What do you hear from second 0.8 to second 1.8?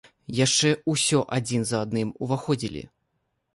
ўсё адзін